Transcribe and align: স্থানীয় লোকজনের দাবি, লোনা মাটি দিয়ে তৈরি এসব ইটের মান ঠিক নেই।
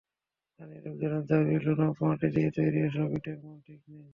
স্থানীয় 0.49 0.81
লোকজনের 0.85 1.23
দাবি, 1.29 1.55
লোনা 1.65 1.87
মাটি 1.99 2.27
দিয়ে 2.35 2.49
তৈরি 2.57 2.79
এসব 2.87 3.07
ইটের 3.17 3.37
মান 3.43 3.57
ঠিক 3.65 3.79
নেই। 3.89 4.05